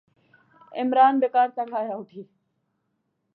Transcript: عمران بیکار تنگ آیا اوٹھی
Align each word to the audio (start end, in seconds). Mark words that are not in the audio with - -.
عمران 0.79 1.13
بیکار 1.21 1.47
تنگ 1.55 1.71
آیا 1.79 1.93
اوٹھی 1.97 2.21